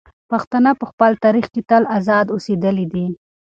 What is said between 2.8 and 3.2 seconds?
دي.